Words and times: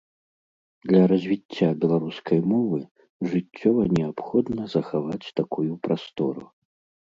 Для 0.91 1.01
развіцця 1.11 1.67
беларускай 1.83 2.39
мовы 2.55 2.79
жыццёва 3.35 3.83
неабходна 3.97 4.61
захаваць 4.75 5.23
такую 5.45 5.71
прастору. 5.89 6.41